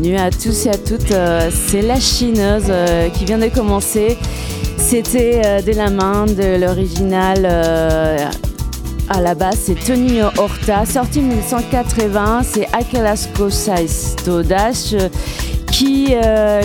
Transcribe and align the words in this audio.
bienvenue 0.00 0.18
à 0.18 0.30
tous 0.30 0.66
et 0.66 0.70
à 0.70 0.78
toutes. 0.78 1.10
Euh, 1.12 1.50
c'est 1.52 1.82
La 1.82 2.00
Chineuse 2.00 2.64
euh, 2.68 3.10
qui 3.10 3.24
vient 3.26 3.38
de 3.38 3.48
commencer. 3.48 4.16
C'était 4.78 5.42
euh, 5.44 5.62
de 5.62 5.72
la 5.72 5.90
main 5.90 6.24
de 6.24 6.58
l'original. 6.58 7.44
à 9.08 9.20
la 9.20 9.34
base, 9.34 9.58
c'est 9.64 9.74
Tonino 9.74 10.28
Horta, 10.38 10.86
sorti 10.86 11.18
en 11.18 11.22
1980. 11.22 12.42
C'est 12.44 12.66
Aquelas 12.72 13.28
Cosas 13.36 14.16
Todas 14.24 14.94
qui 15.70 16.14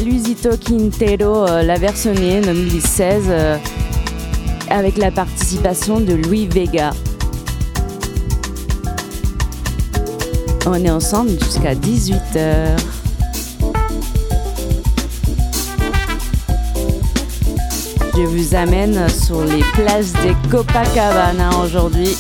Luisito 0.03 0.51
Quintero 0.57 1.45
l'a 1.45 1.77
versionné 1.77 2.39
en 2.39 2.41
2016 2.41 3.23
avec 4.69 4.97
la 4.97 5.11
participation 5.11 5.99
de 5.99 6.13
Louis 6.13 6.47
Vega. 6.47 6.91
On 10.67 10.83
est 10.83 10.89
ensemble 10.89 11.31
jusqu'à 11.39 11.75
18h. 11.75 12.94
Je 18.17 18.21
vous 18.21 18.55
amène 18.55 19.09
sur 19.09 19.43
les 19.43 19.61
plages 19.73 20.13
des 20.23 20.35
Copacabana 20.49 21.49
aujourd'hui 21.61 22.15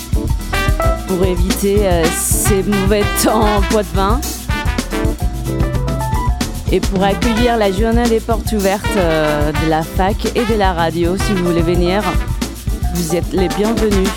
pour 1.07 1.23
éviter 1.25 1.87
euh, 1.87 2.03
ces 2.13 2.63
mauvais 2.63 3.03
temps 3.23 3.61
poids 3.69 3.83
de 3.83 3.87
vin 3.95 4.19
et 6.71 6.81
pour 6.81 7.01
accueillir 7.01 7.55
la 7.57 7.71
journée 7.71 8.09
des 8.09 8.19
portes 8.19 8.51
ouvertes 8.51 8.85
euh, 8.97 9.53
de 9.53 9.69
la 9.69 9.83
fac 9.83 10.17
et 10.35 10.43
de 10.43 10.57
la 10.57 10.73
radio 10.73 11.15
si 11.17 11.33
vous 11.33 11.45
voulez 11.45 11.61
venir. 11.61 12.03
Vous 12.95 13.15
êtes 13.15 13.31
les 13.31 13.47
bienvenus. 13.47 14.09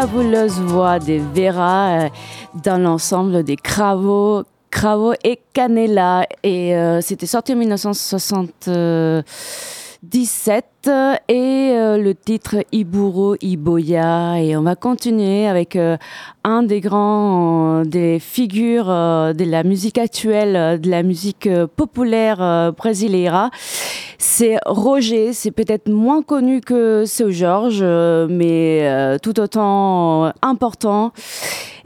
Fabuleuse 0.00 0.60
voix 0.60 0.98
de 0.98 1.18
Vera 1.34 1.88
euh, 1.88 2.08
dans 2.62 2.76
l'ensemble 2.76 3.42
des 3.44 3.56
Cravo, 3.56 4.42
Cravo 4.70 5.14
et 5.24 5.40
Canela. 5.54 6.26
Et 6.42 6.76
euh, 6.76 7.00
c'était 7.00 7.24
sorti 7.24 7.54
en 7.54 7.56
1977 10.12 10.64
et 11.28 11.72
euh, 11.74 11.98
le 11.98 12.14
titre 12.14 12.56
Iburo 12.72 13.36
Iboya. 13.40 14.40
Et 14.40 14.56
on 14.56 14.62
va 14.62 14.76
continuer 14.76 15.46
avec 15.46 15.76
un 16.44 16.62
des 16.62 16.80
grands, 16.80 17.82
des 17.84 18.18
figures 18.18 18.86
de 18.86 19.44
la 19.44 19.64
musique 19.64 19.98
actuelle, 19.98 20.80
de 20.80 20.90
la 20.90 21.02
musique 21.02 21.48
populaire 21.76 22.72
brésilienne. 22.76 23.50
C'est 24.18 24.56
Roger, 24.66 25.32
c'est 25.32 25.50
peut-être 25.50 25.88
moins 25.88 26.22
connu 26.22 26.60
que 26.60 27.04
Seu 27.06 27.30
Georges, 27.30 27.80
euh, 27.82 28.26
mais 28.28 28.80
euh, 28.82 29.18
tout 29.18 29.38
autant 29.40 30.32
important. 30.42 31.12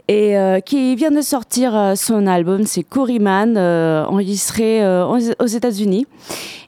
Et 0.07 0.37
euh, 0.37 0.59
qui 0.59 0.95
vient 0.95 1.11
de 1.11 1.21
sortir 1.21 1.93
son 1.95 2.27
album, 2.27 2.65
c'est 2.65 2.83
Coryman, 2.83 3.57
enregistré 3.57 4.85
aux 5.03 5.45
États-Unis. 5.45 6.05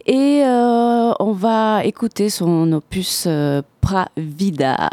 Et 0.05 0.43
on 0.45 1.31
va 1.31 1.85
écouter 1.85 2.29
son 2.29 2.71
opus 2.73 3.27
Pravida. 3.81 4.89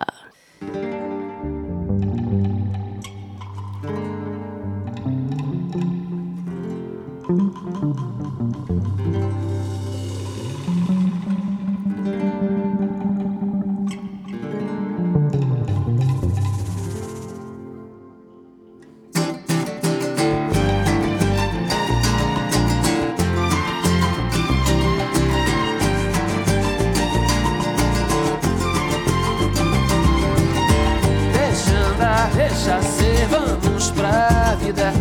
a 32.71 32.83
ser, 32.83 33.27
vamos 33.27 33.91
pra 33.91 34.55
vida. 34.61 35.00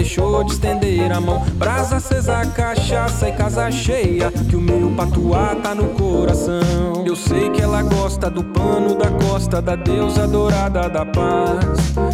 Deixou 0.00 0.42
de 0.44 0.52
estender 0.52 1.12
a 1.12 1.20
mão. 1.20 1.44
Brasa 1.54 1.96
acesa, 1.96 2.40
cachaça 2.46 3.28
e 3.28 3.32
casa 3.32 3.70
cheia, 3.70 4.30
que 4.30 4.56
o 4.56 4.60
meu 4.60 4.90
patuá 4.96 5.54
tá 5.62 5.74
no 5.74 5.88
coração. 5.90 7.04
Eu 7.04 7.14
sei 7.14 7.50
que 7.50 7.60
ela 7.60 7.82
gosta 7.82 8.30
do 8.30 8.42
pano 8.42 8.94
da 8.94 9.10
costa, 9.10 9.60
da 9.60 9.76
deusa 9.76 10.26
dourada 10.26 10.88
da 10.88 11.04
paz. 11.04 11.60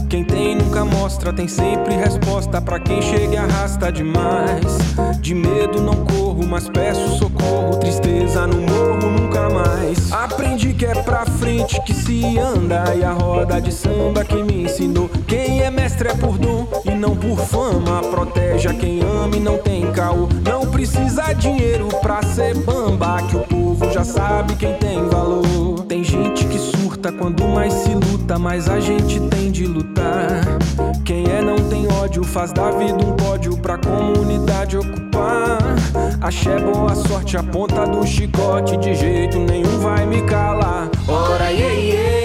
Quem 0.09 0.25
tem 0.25 0.57
nunca 0.57 0.85
mostra, 0.85 1.33
tem 1.33 1.47
sempre 1.47 1.95
resposta 1.95 2.61
para 2.61 2.81
quem 2.81 3.01
chega 3.01 3.35
e 3.35 3.37
arrasta 3.37 3.93
demais. 3.93 4.65
De 5.21 5.33
medo 5.33 5.81
não 5.81 6.05
corro, 6.05 6.45
mas 6.45 6.69
peço 6.69 7.19
socorro. 7.19 7.77
Tristeza 7.77 8.49
no 8.49 8.63
morro 8.63 9.06
mais. 9.49 10.13
Aprendi 10.13 10.73
que 10.75 10.85
é 10.85 10.95
pra 11.03 11.25
frente 11.25 11.81
que 11.83 11.95
se 11.95 12.39
anda 12.39 12.95
e 12.95 13.05
a 13.05 13.13
roda 13.13 13.61
de 13.61 13.73
samba 13.73 14.25
que 14.25 14.43
me 14.43 14.65
ensinou. 14.65 15.09
Quem 15.27 15.63
é 15.63 15.71
mestre 15.71 16.09
é 16.09 16.15
por 16.15 16.39
dom 16.39 16.67
e 16.85 16.91
não 16.91 17.17
por 17.17 17.39
fama. 17.39 18.01
Protege 18.03 18.69
a 18.69 18.75
quem 18.75 19.01
ama 19.03 19.37
e 19.37 19.41
não 19.41 19.59
tem 19.59 19.91
caô. 19.93 20.29
Não 20.45 20.67
precisa 20.71 21.33
dinheiro 21.33 21.89
pra 22.01 22.23
ser 22.23 22.55
bamba, 22.59 23.23
que 23.23 23.37
o 23.37 23.41
povo 23.41 23.91
já 23.93 24.05
sabe 24.05 24.57
quem 24.57 24.75
tem 24.75 25.07
valor. 25.09 25.85
Tem 25.89 26.03
gente 26.03 26.45
que 26.47 26.59
surta 26.59 27.13
quando 27.13 27.47
mais 27.47 27.73
se 27.73 27.91
luta, 27.91 28.39
mas 28.39 28.69
a 28.69 28.81
gente 28.81 29.21
tem 29.29 29.51
de 29.51 29.67
lutar. 29.67 30.43
Quem 31.05 31.25
é 31.31 31.41
não 31.41 31.57
tem 31.69 31.87
ódio, 31.93 32.25
faz 32.25 32.53
da 32.53 32.71
vida 32.73 33.05
um 33.05 33.13
pódio 33.15 33.57
pra 33.59 33.79
comunidade 33.79 34.77
ocupar. 34.77 35.59
Axé, 36.21 36.59
boa 36.59 36.95
sorte, 36.95 37.37
a 37.37 37.43
ponta 37.43 37.87
do 37.87 38.05
chicote, 38.07 38.77
de 38.79 38.95
jeito 38.95 39.39
nenhum 39.39 39.79
vai 39.81 40.07
me 40.07 40.23
calar. 40.23 40.89
Ora, 41.07 41.53
iê, 41.53 42.16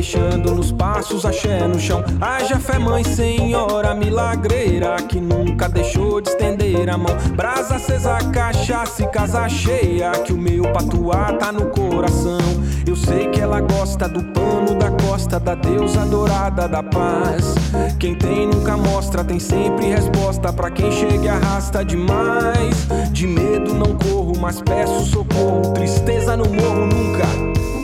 deixando 0.00 0.54
nos 0.54 0.72
passos 0.72 1.26
axé 1.26 1.68
no 1.68 1.78
chão. 1.78 2.02
Haja 2.18 2.58
fé, 2.58 2.78
mãe, 2.78 3.04
senhora 3.04 3.94
milagreira, 3.94 4.96
que 4.96 5.20
nunca 5.20 5.68
deixou 5.68 6.22
de 6.22 6.30
estender 6.30 6.88
a 6.88 6.96
mão. 6.96 7.14
Brasa 7.36 7.76
acesa, 7.76 8.16
cachaça 8.32 9.02
e 9.02 9.06
casa 9.08 9.46
cheia, 9.46 10.10
que 10.12 10.32
o 10.32 10.38
meu 10.38 10.72
patuá 10.72 11.34
tá 11.34 11.52
no 11.52 11.66
coração. 11.66 12.40
Eu 12.86 12.96
sei 12.96 13.28
que 13.28 13.42
ela 13.42 13.60
gosta 13.60 14.08
do 14.08 14.24
pano 14.32 14.74
da 14.74 14.90
costa, 14.90 15.38
da 15.38 15.54
deusa 15.54 16.06
dourada 16.06 16.66
da 16.66 16.82
paz. 16.82 17.54
Quem 17.98 18.14
tem 18.14 18.46
nunca 18.46 18.78
mostra, 18.78 19.22
tem 19.22 19.38
sempre 19.38 19.84
resposta 19.84 20.50
para 20.50 20.70
quem 20.70 20.90
chega 20.92 21.26
e 21.26 21.28
arrasta 21.28 21.84
demais. 21.84 22.88
De 23.12 23.26
medo 23.26 23.74
não 23.74 23.94
corro, 23.98 24.32
mas 24.40 24.62
peço 24.62 25.04
socorro. 25.04 25.74
Tristeza 25.74 26.38
no 26.38 26.46
morro 26.46 26.86
nunca. 26.86 27.79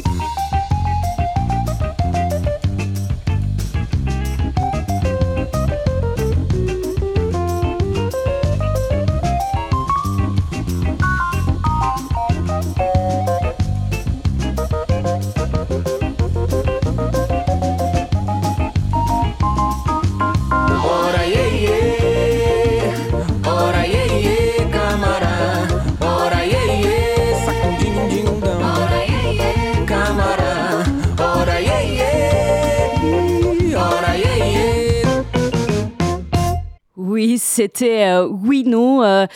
C'était 37.57 38.05
euh, 38.05 38.29
Wino, 38.29 39.03
euh, 39.03 39.27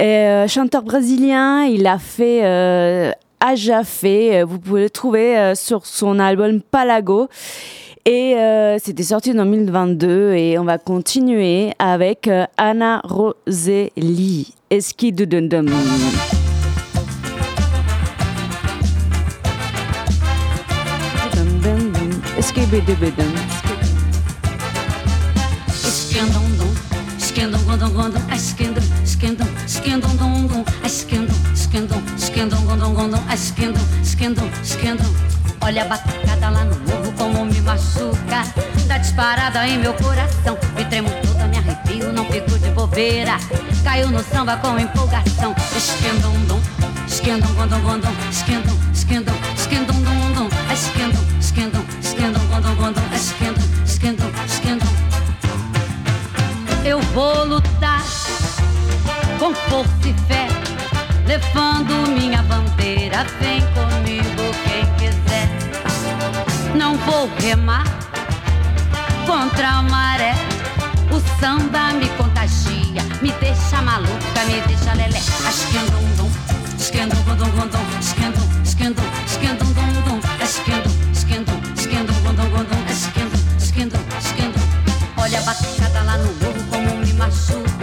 euh, 0.00 0.46
chanteur 0.46 0.84
brésilien. 0.84 1.64
Il 1.64 1.86
a 1.88 1.98
fait 1.98 3.12
Ajafé. 3.40 4.44
Vous 4.44 4.60
pouvez 4.60 4.82
le 4.84 4.90
trouver 4.90 5.52
sur 5.56 5.84
son 5.84 6.20
album 6.20 6.60
Palago. 6.62 7.28
Et 8.04 8.36
c'était 8.80 9.02
sorti 9.02 9.32
en 9.32 9.44
2022 9.44 10.34
et 10.34 10.58
on 10.60 10.64
va 10.64 10.78
continuer 10.78 11.72
avec 11.80 12.30
Anna 12.56 13.02
Roselli. 13.02 14.54
Eski 14.70 15.12
Dudundum. 15.12 15.68
Eski 22.38 22.60
Dudundum. 22.66 23.32
esquendam, 26.16 26.45
gondom, 27.76 27.90
gondom, 27.90 28.22
a 28.30 28.36
esquendam, 28.36 28.82
esquendam, 29.04 29.46
esquendam, 29.66 30.16
dom, 30.16 30.46
dom, 30.46 30.64
a 30.82 30.86
esquendam, 30.86 31.36
esquendam, 31.52 32.02
esquendam, 32.16 32.64
gondom, 32.64 32.94
gondom, 32.94 33.22
a 33.28 33.34
esquendam, 33.34 33.82
esquendam, 34.02 34.50
esquendam. 34.62 35.06
Olha 35.60 35.82
a 35.82 35.84
batucada 35.86 36.48
lá 36.48 36.64
no 36.64 36.76
morro 36.80 37.12
como 37.16 37.44
me 37.46 37.60
machuca 37.62 38.44
Dá 38.86 38.98
disparada 38.98 39.66
em 39.66 39.78
meu 39.78 39.92
coração. 39.94 40.56
Me 40.76 40.84
tremo 40.84 41.08
toda, 41.26 41.46
me 41.48 41.58
arrepio, 41.58 42.12
não 42.12 42.24
fico 42.26 42.58
de 42.58 42.70
bobeira. 42.70 43.36
Caiu 43.82 44.08
no 44.10 44.22
samba 44.22 44.56
com 44.58 44.78
empolgação. 44.78 45.54
Esquendam, 45.76 46.32
dom, 46.46 46.60
esquendam, 47.06 47.52
gondom, 47.54 47.80
gondom 47.80 48.12
Esquendam, 48.30 48.78
esquendam, 48.92 49.34
esquendam, 49.56 50.02
dom, 50.02 50.32
dom 50.34 50.48
Esquendam, 50.72 51.22
esquendam, 51.40 51.84
esquendam, 52.00 52.46
gondom, 52.46 52.74
gondom 52.76 53.02
Esquendam, 53.14 53.55
eu 56.86 57.00
vou 57.00 57.44
lutar 57.44 58.00
com 59.40 59.52
força 59.68 59.90
e 60.08 60.14
fé, 60.28 60.46
levando 61.26 62.08
minha 62.12 62.40
bandeira. 62.44 63.26
Vem 63.40 63.60
comigo 63.74 64.54
quem 64.64 64.86
quiser. 64.94 65.48
Não 66.76 66.96
vou 66.98 67.28
remar 67.40 67.84
contra 69.26 69.68
a 69.68 69.82
maré. 69.82 70.34
O 71.10 71.40
samba 71.40 71.92
me 71.92 72.08
contagia, 72.10 73.02
me 73.20 73.32
deixa 73.40 73.82
maluca, 73.82 74.44
me 74.46 74.60
deixa 74.68 74.94
lelé. 74.94 75.18
Esquendum 75.18 76.16
dum, 76.16 76.30
esquendum 76.78 77.20
dum 77.22 77.34
dum 77.34 77.66
dum, 77.66 77.98
esquendum, 78.00 78.62
esquendum, 78.62 79.04
esquendum 79.26 79.72
dum 79.72 80.02
dum, 80.02 80.20
esquendum, 80.44 81.12
esquendum, 81.12 81.60
esquendum 81.76 82.14
dum 82.22 82.34
dum 82.34 82.64
dum, 82.64 82.92
esquendum, 82.92 83.40
esquendum, 83.58 84.00
esquendum. 84.20 84.66
Olha 85.18 85.38
a 85.40 85.42
batucada 85.42 86.02
lá 86.02 86.18
no 86.18 86.32
morro 86.34 86.65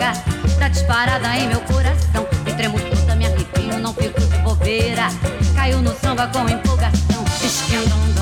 machuca. 0.04 0.14
Tá 0.60 0.68
disparada 0.68 1.36
em 1.38 1.48
meu 1.48 1.62
coração. 1.62 2.28
Me 2.46 2.54
tremo 2.54 2.80
toda, 2.80 3.16
me 3.16 3.26
arrepio, 3.26 3.80
não 3.80 3.94
fico 3.94 4.20
de 4.20 4.38
bobeira. 4.40 5.08
Caiu 5.56 5.82
no 5.82 5.94
samba 6.00 6.28
com 6.28 6.48
empolgação. 6.50 7.24
Esquendondom, 7.44 7.46
esquendondom, 7.46 8.13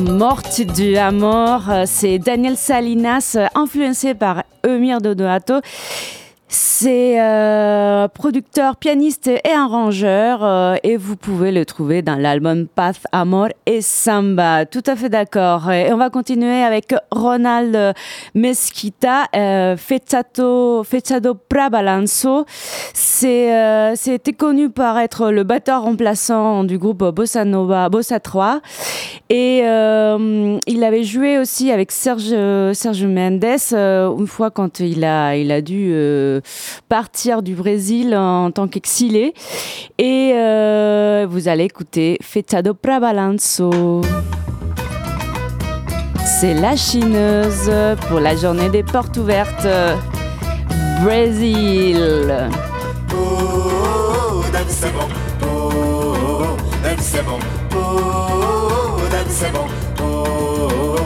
Morte 0.00 0.60
du 0.60 0.96
Amor, 0.96 1.70
euh, 1.70 1.82
c'est 1.86 2.18
Daniel 2.18 2.56
Salinas, 2.56 3.36
influencé 3.54 4.14
par 4.14 4.44
Emir 4.62 5.00
Dodoato. 5.00 5.54
C'est 6.80 7.20
euh, 7.20 8.06
producteur, 8.06 8.76
pianiste 8.76 9.26
et 9.26 9.50
arrangeur 9.52 10.44
euh, 10.44 10.76
et 10.84 10.96
vous 10.96 11.16
pouvez 11.16 11.50
le 11.50 11.66
trouver 11.66 12.02
dans 12.02 12.14
l'album 12.14 12.68
Path, 12.68 13.00
Amor 13.10 13.48
et 13.66 13.80
Samba. 13.82 14.64
Tout 14.64 14.84
à 14.86 14.94
fait 14.94 15.08
d'accord. 15.08 15.72
Et 15.72 15.92
on 15.92 15.96
va 15.96 16.08
continuer 16.08 16.62
avec 16.62 16.94
Ronald 17.10 17.94
Mesquita, 18.36 19.24
euh, 19.34 19.76
Fechado, 19.76 20.84
Fechado 20.84 21.34
Prabalanzo. 21.34 22.44
Euh, 23.24 23.92
c'était 23.96 24.32
connu 24.32 24.70
par 24.70 25.00
être 25.00 25.32
le 25.32 25.42
batteur 25.42 25.82
remplaçant 25.82 26.62
du 26.62 26.78
groupe 26.78 27.04
Bossa 27.12 27.44
Nova, 27.44 27.88
Bossa 27.88 28.20
3. 28.20 28.60
Et 29.30 29.62
euh, 29.64 30.58
il 30.68 30.84
avait 30.84 31.02
joué 31.02 31.38
aussi 31.38 31.72
avec 31.72 31.90
Serge, 31.90 32.72
Serge 32.72 33.04
Mendes 33.04 33.44
une 33.72 34.26
fois 34.28 34.52
quand 34.52 34.78
il 34.78 35.02
a, 35.04 35.34
il 35.34 35.50
a 35.50 35.60
dû 35.60 35.92
partir 36.88 37.42
du 37.42 37.54
Brésil 37.54 38.14
en 38.16 38.50
tant 38.50 38.68
qu'exilé. 38.68 39.34
Et 39.98 40.32
euh, 40.34 41.26
vous 41.28 41.48
allez 41.48 41.64
écouter 41.64 42.18
Fetado 42.22 42.74
Prabalanzo. 42.74 44.02
C'est 46.24 46.54
la 46.54 46.76
chineuse 46.76 47.70
pour 48.08 48.20
la 48.20 48.36
journée 48.36 48.68
des 48.68 48.82
portes 48.82 49.16
ouvertes. 49.16 49.66
Brésil. 51.02 52.50
Oh, 53.14 54.42
c'est 54.68 54.92
bon. 54.92 55.08
Oh, 55.42 56.56
c'est 56.98 57.24
bon. 57.24 57.38
Oh, 57.74 58.98
c'est 59.28 59.52
bon. 59.52 59.66
Oh, 60.02 60.96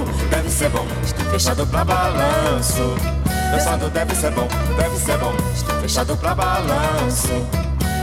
c'est 0.49 0.73
bon. 0.73 0.85
Balanço. 1.85 3.22
Pensando 3.53 3.91
deve 3.91 4.15
ser 4.15 4.31
bom, 4.31 4.49
deve 4.79 4.97
ser 4.97 5.19
bom. 5.19 5.35
Estou 5.55 5.75
fechado 5.83 6.17
pra 6.17 6.35
balanço. 6.35 7.29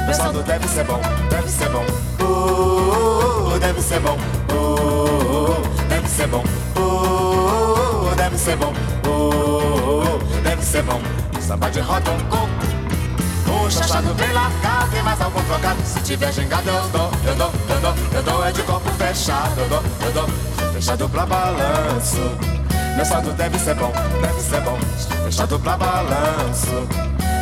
Pensando 0.06 0.44
deve 0.44 0.68
ser 0.68 0.84
bom, 0.86 1.02
deve 1.28 1.50
ser 1.50 1.70
bom. 1.70 1.86
Uh, 2.24 3.60
deve 3.60 3.82
ser 3.82 4.00
bom. 4.00 4.16
Uh, 4.54 5.88
deve 5.90 6.08
ser 6.08 6.28
bom. 6.28 6.44
Uh, 6.78 8.16
deve 8.16 8.38
ser 8.38 8.56
bom. 8.58 8.74
Uh, 9.08 10.20
deve 10.44 10.64
ser 10.64 10.84
bom. 10.84 11.02
Samba 11.42 11.72
de 11.72 11.80
roda 11.80 12.12
um 12.12 12.20
coco. 12.30 12.48
Um 13.66 13.72
chachado 13.72 14.14
bem 14.14 14.32
largado 14.32 14.96
e 14.96 15.02
mais 15.02 15.20
algum 15.20 15.42
trocado. 15.46 15.82
Se 15.84 16.00
tiver 16.02 16.32
gingado 16.32 16.70
eu 16.70 16.90
dou, 16.90 17.12
eu 17.26 17.36
dou, 17.36 17.52
eu 17.70 17.82
dou, 17.82 17.96
eu 18.14 18.24
dou. 18.24 18.46
É 18.46 18.52
de 18.52 18.62
corpo 18.62 18.92
fechado, 18.92 19.60
eu 19.62 19.68
dou, 19.68 19.84
eu 20.06 20.12
dou. 20.12 20.30
Fechado 20.74 21.10
pra 21.10 21.26
balanço. 21.26 22.59
Pensado 23.00 23.32
deve 23.32 23.58
ser 23.58 23.76
bom, 23.76 23.94
deve 24.22 24.42
ser 24.42 24.60
bom. 24.60 24.78
Fechado 25.24 25.58
pra 25.58 25.78
balanço. 25.78 26.86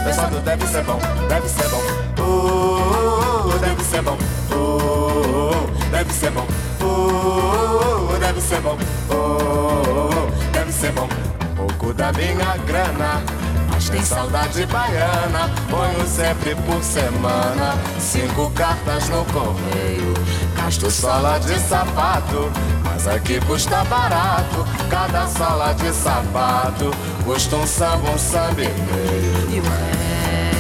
Pensado 0.06 0.40
deve 0.42 0.68
ser 0.68 0.84
bom, 0.84 1.00
deve 1.28 1.50
ser 1.50 1.68
bom. 1.70 1.82
Uh, 2.22 3.58
deve 3.58 3.84
ser 3.84 4.04
bom. 4.04 4.18
Uh, 4.52 5.90
deve 5.90 6.14
ser 6.14 6.30
bom. 6.30 6.48
Uh, 6.80 8.20
deve 8.20 8.40
ser 8.40 8.62
bom. 8.62 8.78
Uh, 9.10 10.32
deve 10.54 10.72
ser 10.72 10.92
bom. 10.92 11.10
Pouco 11.56 11.92
da 11.92 12.12
minha 12.12 12.56
grana. 12.68 13.24
Mas 13.72 13.90
tem 13.90 14.06
saudade 14.06 14.64
baiana. 14.68 15.50
Ponho 15.72 16.08
sempre 16.08 16.54
por 16.54 16.84
semana. 16.84 17.74
Cinco 18.00 18.52
cartas 18.52 19.10
no 19.10 19.26
correio. 19.26 20.14
Gasto 20.56 20.92
sola 20.92 21.40
de 21.40 21.58
sapato. 21.62 22.52
Mas 22.98 23.08
aqui 23.10 23.40
custa 23.42 23.84
barato, 23.84 24.66
cada 24.90 25.28
sola 25.28 25.72
de 25.76 25.94
sapato 25.94 26.90
custa 27.24 27.56
um 27.58 27.68
samba, 27.68 28.10
um 28.10 28.18
samba 28.18 28.64
e 28.64 28.70
meio. 28.70 29.52
E 29.52 29.60
o 29.60 29.64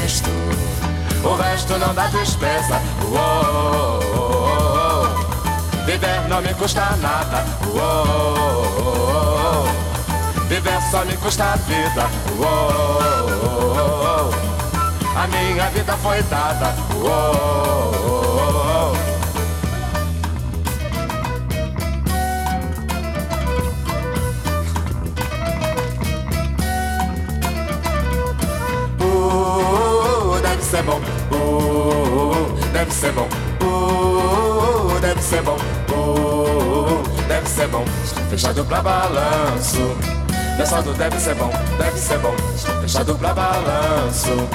resto, 0.04 0.30
o 1.23 1.36
resto 1.36 1.80
não 1.80 1.95
dá 1.95 2.06
despesa. 2.06 2.80
Uou, 3.06 4.04
uou, 4.13 5.08
Viver 5.88 6.28
não 6.30 6.39
me 6.43 6.54
custa 6.54 6.95
nada. 6.97 7.43
Uou, 7.73 9.65
Viver 10.47 10.80
só 10.91 11.04
me 11.06 11.17
custa 11.17 11.43
a 11.43 11.56
vida. 11.56 12.08
Uou, 12.38 14.30
A 15.15 15.26
minha 15.26 15.71
vida 15.71 15.97
foi 16.04 16.21
dada. 16.21 16.76
Uou, 16.93 18.66
ser 30.77 30.83
bom, 30.83 31.01
uh, 31.31 32.71
deve 32.71 32.91
ser 32.91 33.11
bom, 33.13 33.27
uh, 33.63 34.99
deve 34.99 35.21
ser 35.23 35.41
bom, 35.41 35.57
uh, 35.89 37.03
deve 37.27 37.49
ser 37.49 37.67
bom. 37.69 37.83
Fechado 38.29 38.63
pra 38.63 38.81
balanço. 38.83 39.97
Pensado 40.55 40.93
deve 40.93 41.19
ser 41.19 41.33
bom, 41.35 41.49
deve 41.79 41.97
ser 41.97 42.19
bom. 42.19 42.35
Fechado 42.81 43.15
pra 43.15 43.33
balanço. 43.33 44.47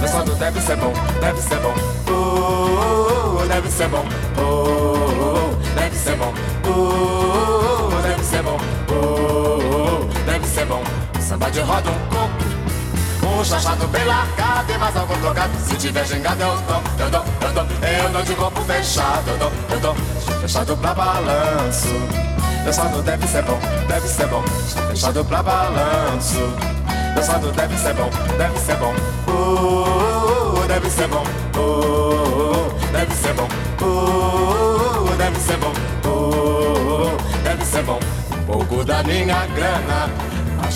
Pensado 0.00 0.34
deve 0.34 0.60
ser 0.60 0.76
bom, 0.76 0.92
deve 1.20 1.40
ser 1.40 1.58
bom. 1.60 1.74
Uh, 2.10 3.46
deve 3.46 3.70
ser 3.70 3.88
bom, 3.88 4.04
uh, 4.38 5.56
deve 5.76 5.96
ser 5.96 6.16
bom, 6.16 6.34
uh, 6.66 8.02
deve 8.02 8.24
ser 8.24 8.42
bom, 8.42 8.58
uh, 8.90 10.08
deve 10.26 10.46
ser 10.46 10.66
bom. 10.66 10.82
Samba 11.20 11.48
de 11.48 11.60
roda 11.60 12.09
um 13.40 13.44
chachado 13.44 13.86
bem 13.88 14.04
largado 14.04 14.66
Tem 14.66 14.78
mais 14.78 14.96
algum 14.96 15.18
trocado, 15.20 15.52
se 15.66 15.74
tiver 15.76 16.04
gingado 16.06 16.42
eu 16.42 16.56
dou 16.62 16.82
Eu 16.98 17.10
dou, 17.10 17.24
eu 17.40 17.52
dou, 17.52 17.64
eu 18.04 18.08
dou 18.10 18.22
de 18.22 18.34
corpo 18.34 18.60
fechado 18.62 19.30
Eu 19.30 19.38
dou, 19.38 19.52
eu 19.70 19.80
dou, 19.80 19.94
fechado 20.40 20.76
pra 20.76 20.94
balanço. 20.94 21.88
Dançado 22.64 23.02
deve 23.02 23.26
ser 23.26 23.42
bom, 23.42 23.58
deve 23.88 24.06
ser 24.06 24.26
bom. 24.26 24.42
Fechado 24.90 25.24
pra 25.24 25.42
balanço. 25.42 26.52
Dançado 27.14 27.50
deve 27.52 27.76
ser 27.78 27.94
bom, 27.94 28.10
deve 28.36 28.58
ser 28.58 28.76
bom. 28.76 28.94
Uh, 29.26 30.66
Deve 30.68 30.90
ser 30.90 31.08
bom, 31.08 31.24
uh, 31.56 32.70
deve 32.92 33.14
ser 33.14 33.34
bom. 33.34 33.48
Uh, 33.82 35.16
Deve 35.16 35.40
ser 35.40 35.56
bom, 35.56 35.72
uh, 36.08 37.16
deve 37.42 37.64
ser 37.64 37.82
bom. 37.82 37.98
Um 38.30 38.44
pouco 38.44 38.84
da 38.84 39.02
minha 39.02 39.46
grana 39.46 40.08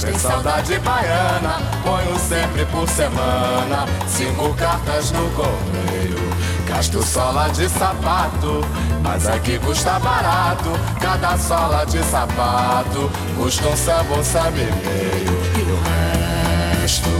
tem 0.03 0.19
saudade 0.19 0.79
baiana, 0.81 1.61
ponho 1.85 2.19
sempre 2.19 2.65
por 2.67 2.89
semana. 2.89 3.87
Cinco 4.09 4.53
cartas 4.55 5.13
no 5.13 5.31
correio. 5.31 6.35
Gasto 6.67 7.03
sola 7.03 7.49
de 7.51 7.69
sapato, 7.69 8.63
mas 9.03 9.29
aqui 9.29 9.59
custa 9.59 9.99
barato. 9.99 10.71
Cada 11.01 11.37
sola 11.39 11.85
de 11.85 12.03
sapato 12.05 13.11
custa 13.37 13.69
um 13.69 13.77
samba, 13.77 14.15
um 14.15 14.25
samba 14.25 14.59
e 14.59 14.65
meio. 14.65 15.35
E 15.57 15.63
o 15.71 16.81
resto, 16.81 17.11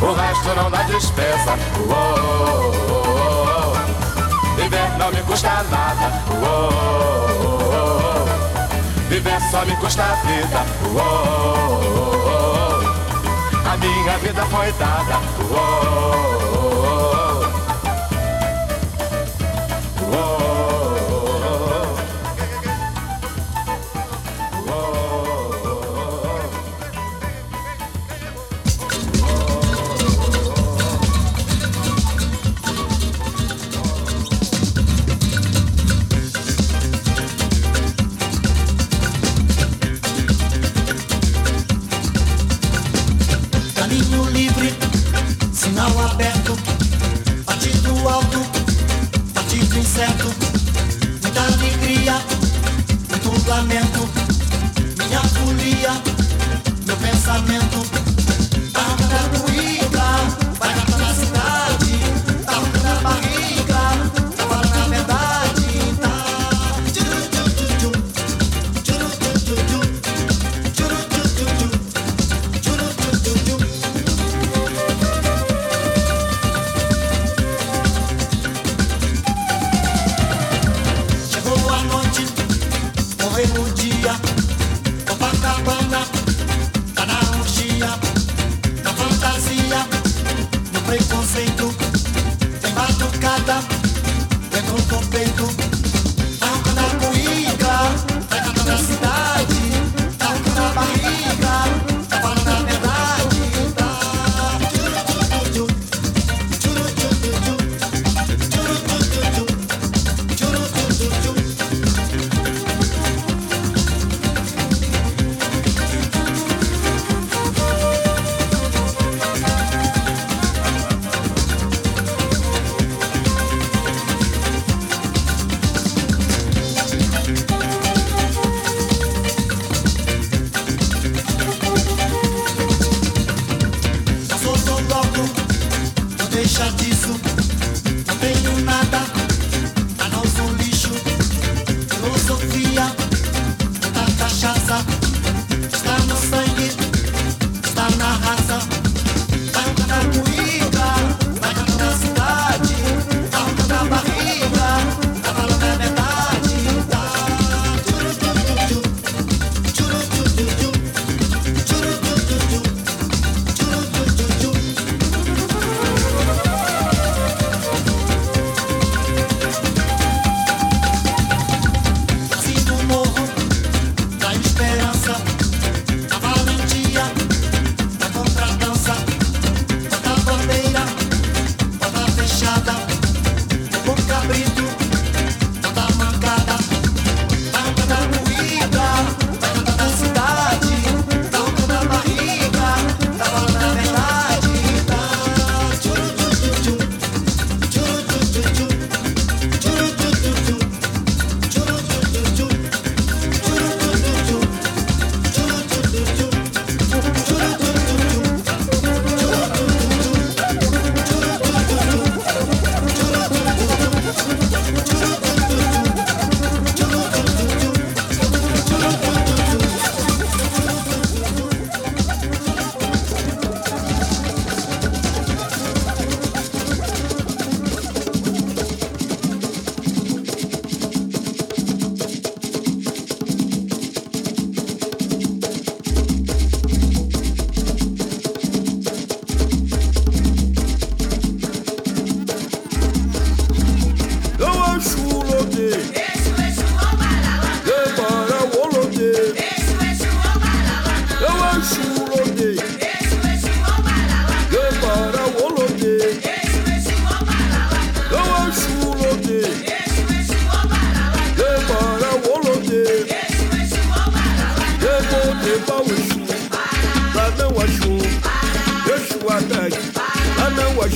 o 0.00 0.12
resto 0.14 0.54
não 0.56 0.70
dá 0.70 0.82
despesa. 0.84 1.58
Viver 4.56 4.98
não 4.98 5.10
me 5.10 5.22
custa 5.22 5.64
nada. 5.70 6.22
Viver 9.08 9.40
só 9.50 9.64
me 9.66 9.76
custa 9.76 10.04
a 10.04 10.14
vida. 10.26 11.91
Minha 13.80 14.18
vida 14.18 14.44
foi 14.46 14.70
dada. 14.72 16.41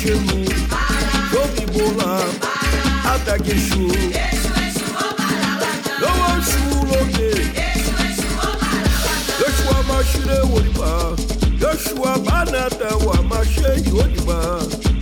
chemu 0.07 0.45
Jobi 1.33 1.65
bolan 1.75 2.29
Atake 3.13 3.55
chou 3.67 3.91
Lowo 6.03 6.31
chou 6.49 6.75
loke 6.91 7.31
Yoshua 9.41 9.79
mashire 9.89 10.39
woliba 10.53 10.91
Yoshua 11.61 12.19
banata 12.25 12.91
wa 13.07 13.17
mashe 13.23 13.71
yodiba 13.91 14.39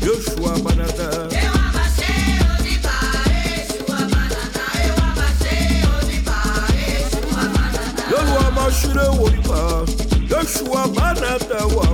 Yoshua 0.07 0.53
banata 0.65 1.09
Yoshua 8.11 8.53
banata 8.55 9.25
Yeshua 10.31 10.87
Manata 10.95 11.67
wa 11.77 11.87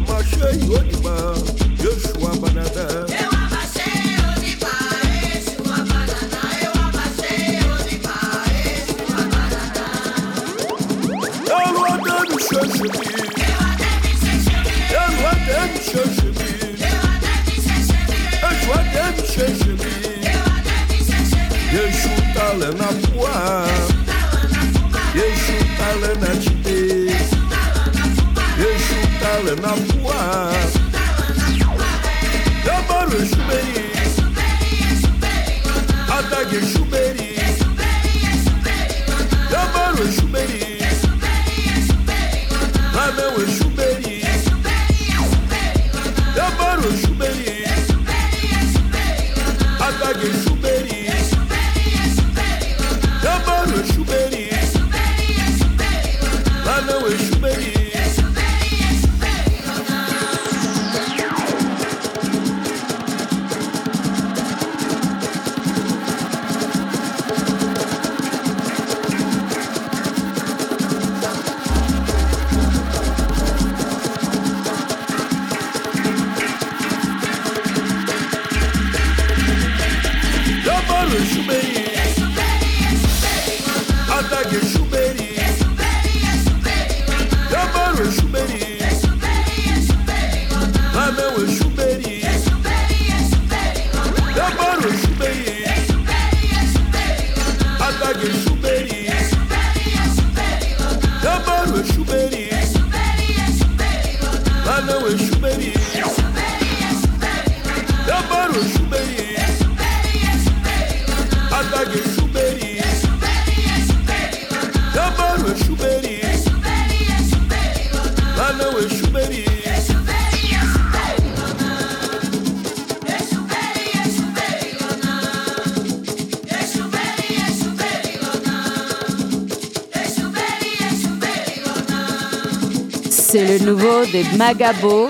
des 134.13 134.25
Magabo. 134.37 135.09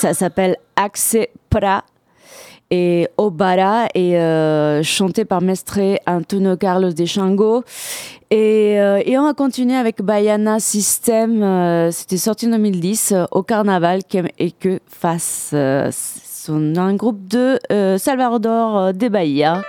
Ça 0.00 0.14
s'appelle 0.14 0.56
Pra 1.50 1.84
et 2.70 3.08
Obara 3.18 3.86
et 3.94 4.16
euh, 4.16 4.82
chanté 4.82 5.24
par 5.24 5.40
Mestre 5.42 5.80
Antonio 6.06 6.56
Carlos 6.56 6.92
de 6.92 7.04
Chango. 7.04 7.64
Et, 8.30 8.80
euh, 8.80 9.02
et 9.04 9.18
on 9.18 9.24
va 9.24 9.34
continuer 9.34 9.76
avec 9.76 10.02
Bayana 10.02 10.60
System. 10.60 11.42
euh, 11.42 11.90
C'était 11.90 12.16
sorti 12.16 12.46
en 12.46 12.50
2010 12.50 13.12
euh, 13.12 13.24
au 13.32 13.42
carnaval 13.42 14.00
et 14.38 14.52
que 14.52 14.78
face. 14.88 15.54
Sont 15.92 16.76
un 16.78 16.94
groupe 16.94 17.28
de 17.28 17.58
Salvador 17.98 18.94
de 18.94 19.08
Bahia. 19.08 19.60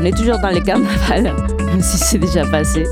On 0.00 0.04
est 0.04 0.16
toujours 0.16 0.38
dans 0.38 0.50
les 0.50 0.62
carnavals, 0.62 1.34
même 1.66 1.82
si 1.82 1.98
c'est 1.98 2.18
déjà 2.18 2.46
passé. 2.46 2.84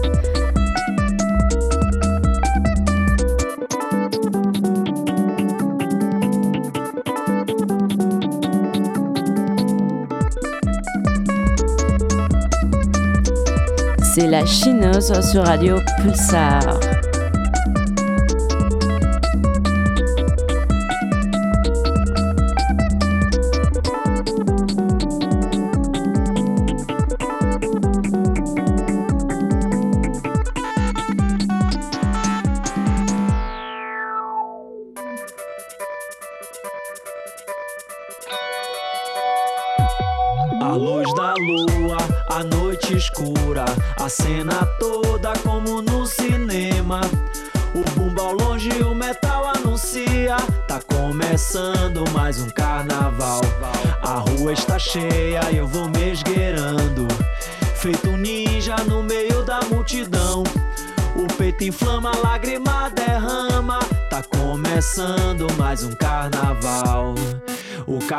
C'est 14.02 14.26
la 14.26 14.44
chineuse 14.44 15.12
sur 15.30 15.44
Radio 15.44 15.76
Pulsar. 16.02 16.80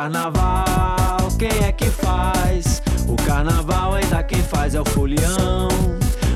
Carnaval, 0.08 1.28
quem 1.38 1.66
é 1.66 1.70
que 1.70 1.84
faz? 1.84 2.82
O 3.06 3.14
carnaval 3.26 3.94
ainda 3.94 4.22
quem 4.22 4.42
faz 4.42 4.74
é 4.74 4.80
o 4.80 4.84
folião. 4.86 5.68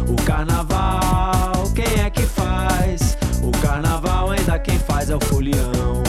O 0.07 0.23
carnaval, 0.27 1.70
quem 1.75 2.03
é 2.03 2.11
que 2.11 2.23
faz? 2.23 3.16
O 3.43 3.51
carnaval 3.62 4.31
ainda 4.31 4.59
quem 4.59 4.79
faz 4.79 5.09
é 5.09 5.16
o 5.16 5.20
folião. 5.20 6.01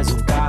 mais 0.00 0.10
um 0.12 0.18
carro. 0.20 0.39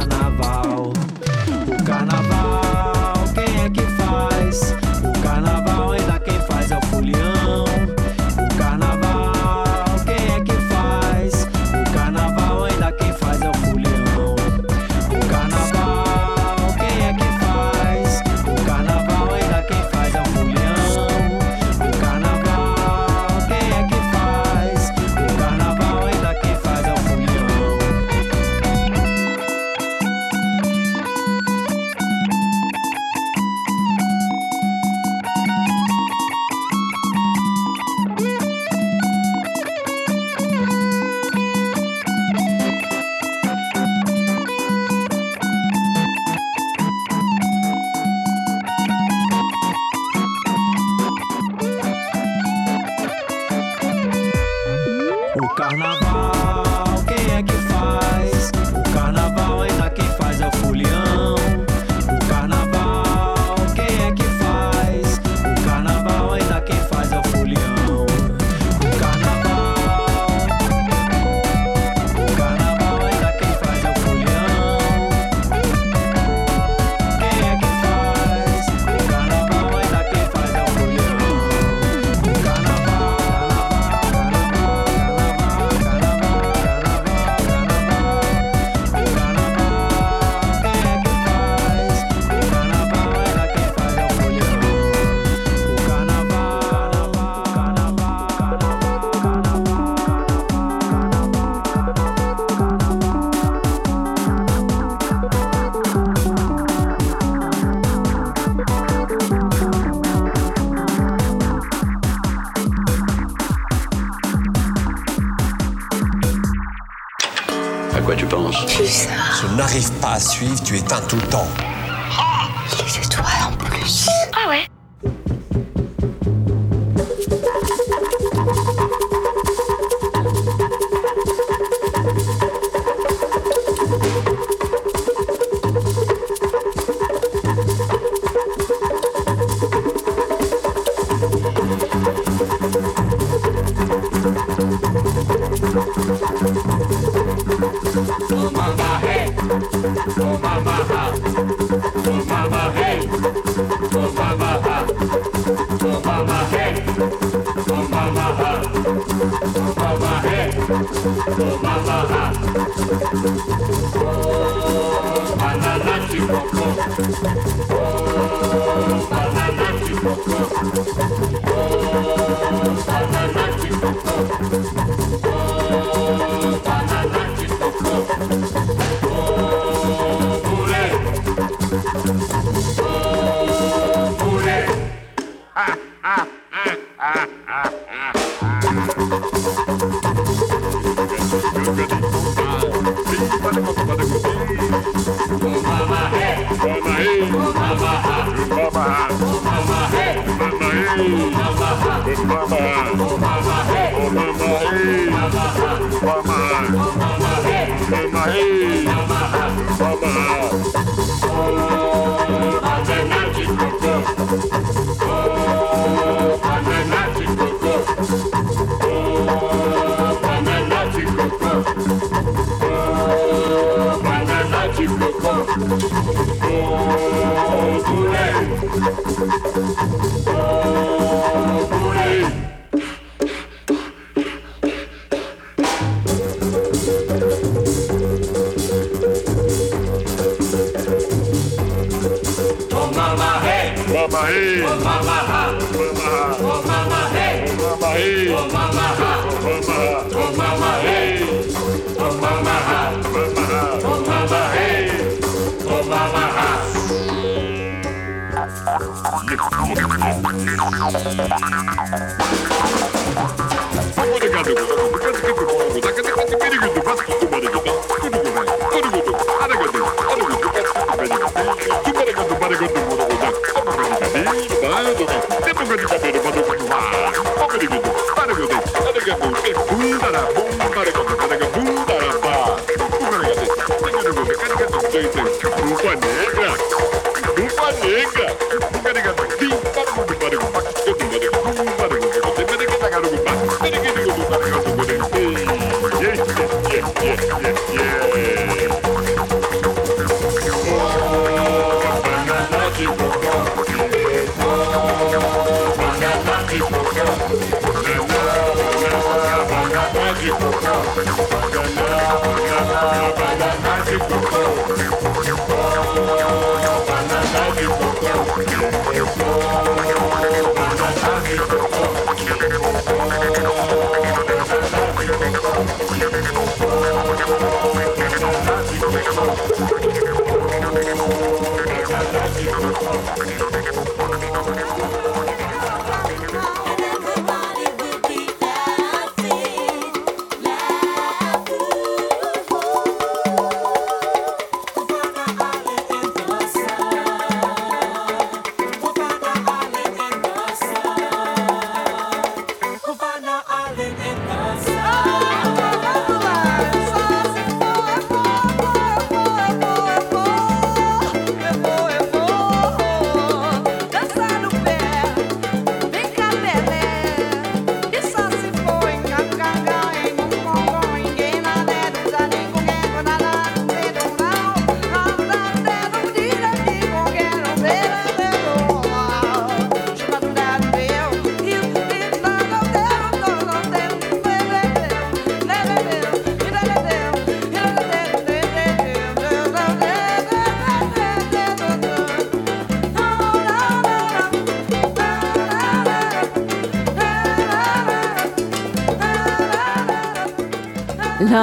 tu 118.16 118.26
penses 118.26 118.56
Je 118.68 119.56
n'arrive 119.56 119.92
pas 119.94 120.14
à 120.14 120.20
suivre, 120.20 120.62
tu 120.64 120.78
éteins 120.78 121.02
tout 121.08 121.16
le 121.16 121.28
temps. 121.28 121.48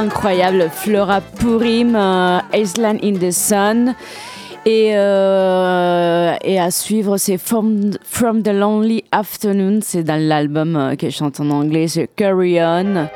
L'incroyable 0.01 0.71
Flora 0.71 1.21
Purim, 1.21 1.97
euh, 1.97 2.39
Island 2.55 3.01
in 3.03 3.15
the 3.15 3.33
Sun. 3.33 3.95
Et, 4.65 4.91
euh, 4.95 6.37
à 6.37 6.71
suivre, 6.71 7.17
c'est 7.17 7.37
From, 7.37 7.91
From 8.05 8.43
the 8.45 8.53
Lonely 8.53 9.03
Afternoon, 9.11 9.81
c'est 9.83 10.05
dans 10.05 10.21
l'album 10.21 10.77
euh, 10.77 10.95
que 10.95 11.11
je 11.11 11.17
chante 11.17 11.41
en 11.41 11.51
anglais, 11.51 11.89
c'est 11.89 12.09
Carry 12.15 12.61
On. 12.61 13.09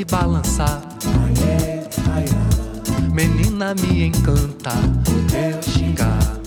Te 0.00 0.04
balançar. 0.06 0.80
Menina, 3.12 3.74
me 3.74 4.06
encanta 4.06 4.70
o 4.70 5.30
teu 5.30 5.62
xingar. 5.62 6.40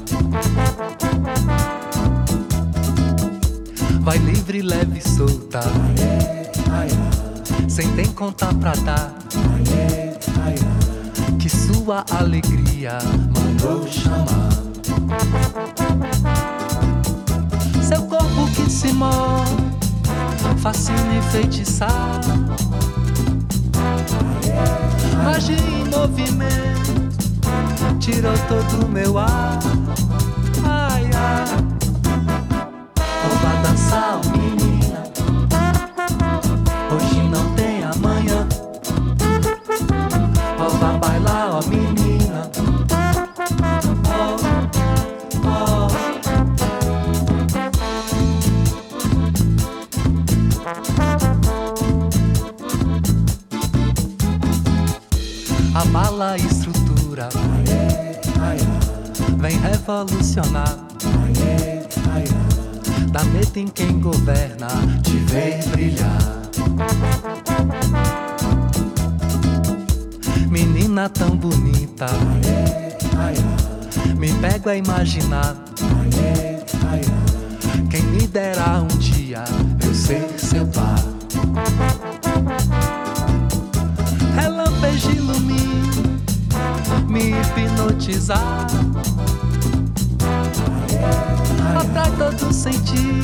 Vai 4.01 4.18
livre, 4.18 4.64
leve 4.64 4.97
e 4.97 5.08
solta. 5.08 5.60
Sem 7.70 7.88
tem 7.91 8.12
conta 8.14 8.51
pra 8.56 8.74
dar. 8.74 9.14
Que 11.38 11.47
sua 11.47 12.04
alegria 12.10 12.62
todo 28.54 28.86
o 28.86 28.89
meu 28.89 29.18
ar. 29.18 29.60
Ai, 30.64 31.10
ai. 31.16 31.45
Vamos 33.24 33.64
dançar, 33.64 34.22
menina. 34.32 35.04
Hoje 36.91 37.22
não 37.30 37.54
tem 37.56 37.84
amanhã. 37.84 38.47
Vamos 40.58 40.99
bailar, 40.99 41.56
ó 41.56 41.62
menina. 41.68 42.49
Vem 59.84 60.06
revolucionar. 60.06 60.78
Dá 63.12 63.24
medo 63.26 63.58
em 63.58 63.68
quem 63.68 64.00
governa, 64.00 64.68
te 65.04 65.18
ver 65.18 65.64
brilhar. 65.70 66.42
Menina 70.50 71.10
tão 71.10 71.36
bonita, 71.36 72.08
me 74.18 74.34
pego 74.36 74.70
a 74.70 74.76
imaginar. 74.76 75.56
Quem 77.90 78.04
me 78.04 78.28
dera 78.28 78.82
um 78.82 78.98
dia 78.98 79.44
eu 79.86 79.94
ser 79.94 80.28
seu 80.38 80.66
par. 80.68 81.04
Relâmpago 84.36 85.12
ilumina, 85.16 86.20
me 87.08 87.32
hipnotizar. 87.32 88.68
Atrai 91.80 92.11
todo 92.18 92.53
sentir, 92.53 93.24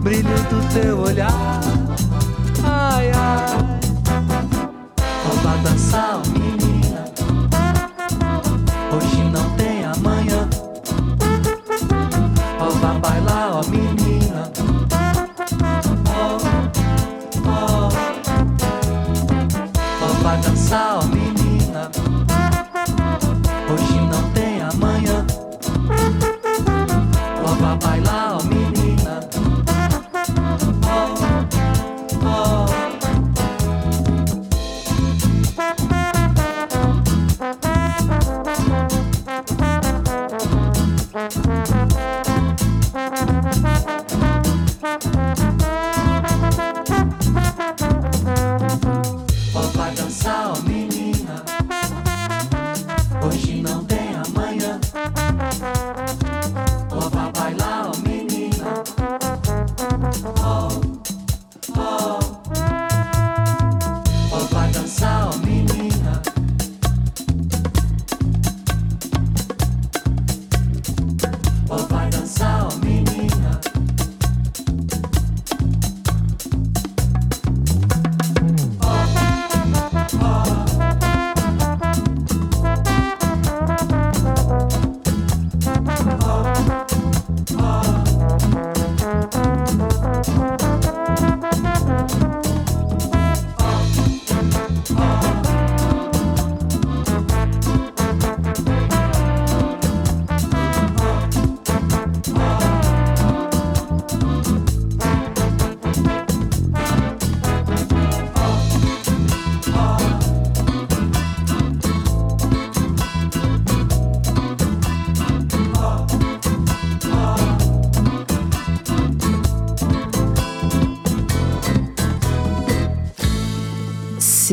brilho 0.00 0.38
do 0.50 0.60
teu 0.72 0.98
olhar. 1.00 1.60
Ai, 2.64 3.10
ai, 3.10 3.80
rouba 5.26 5.56
dançar, 5.62 6.20
menina. 6.32 7.04
Hoje 8.92 9.22
não 9.24 9.50
tem 9.56 9.67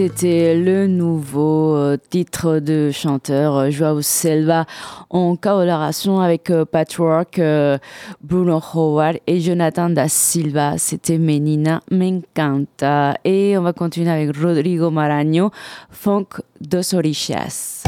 C'était 0.06 0.54
le 0.54 0.86
nouveau 0.86 1.76
euh, 1.76 1.98
titre 1.98 2.60
de 2.60 2.92
chanteur 2.92 3.56
euh, 3.56 3.70
Joao 3.72 4.04
Selva 4.04 4.68
en 5.10 5.36
collaboration 5.36 6.20
avec 6.20 6.52
euh, 6.52 6.64
Patchwork, 6.64 7.42
Bruno 8.22 8.62
Howard 8.76 9.18
et 9.26 9.40
Jonathan 9.40 9.90
da 9.90 10.08
Silva. 10.08 10.78
C'était 10.78 11.18
Menina 11.18 11.82
Me 11.90 12.20
Encanta. 12.20 13.16
Et 13.26 13.58
on 13.58 13.64
va 13.64 13.74
continuer 13.74 14.12
avec 14.12 14.38
Rodrigo 14.38 14.92
Maranhão, 14.92 15.50
Funk 15.90 16.40
dos 16.62 16.94
Orixás. 16.94 17.82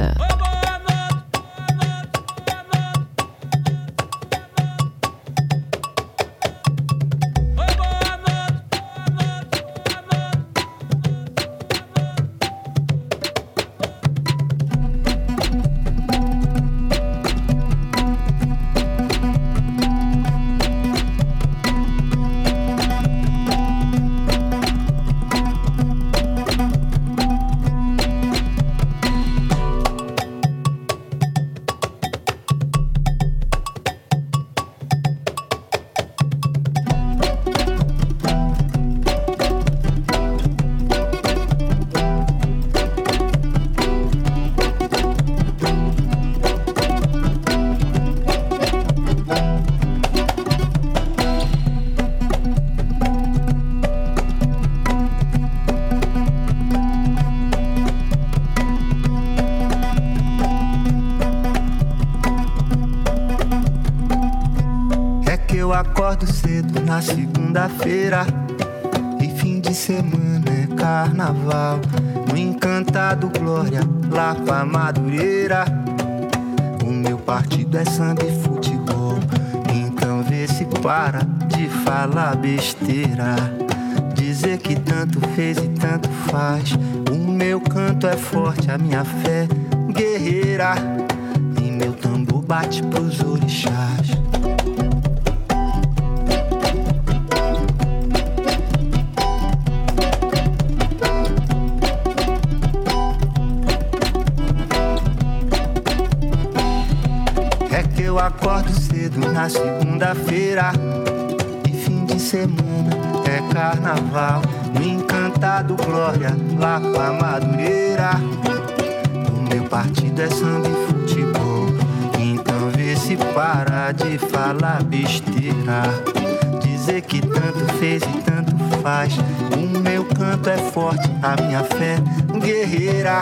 E 128.04 128.22
tanto 128.22 128.56
faz. 128.82 129.14
O 129.54 129.80
meu 129.80 130.06
canto 130.06 130.50
é 130.50 130.58
forte, 130.58 131.10
a 131.22 131.42
minha 131.42 131.64
fé 131.64 131.98
guerreira. 132.40 133.22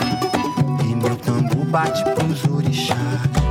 E 0.84 0.96
meu 0.96 1.16
tambor 1.16 1.66
bate 1.66 2.04
pros 2.12 2.44
orixás. 2.46 3.45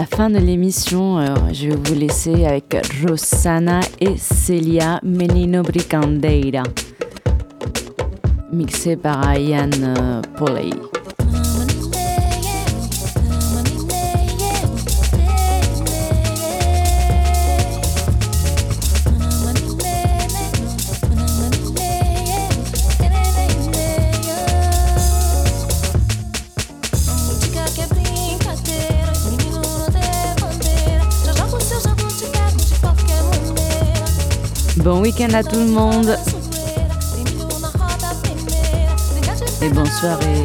La 0.00 0.06
fin 0.06 0.30
de 0.30 0.38
l'émission. 0.38 1.18
Euh, 1.18 1.34
je 1.52 1.68
vais 1.68 1.76
vous 1.76 1.94
laisser 1.94 2.46
avec 2.46 2.74
Rosanna 3.06 3.80
et 4.00 4.16
Celia 4.16 4.98
Menino 5.02 5.62
Bricandeira, 5.62 6.62
mixé 8.50 8.96
par 8.96 9.36
Ian 9.36 9.68
euh, 9.82 10.22
Poley. 10.38 10.70
Bon 34.82 35.02
week-end 35.02 35.28
à 35.34 35.42
tout 35.42 35.58
le 35.58 35.66
monde. 35.66 36.16
Et 39.60 39.68
bonne 39.68 39.84
soirée. 39.86 40.44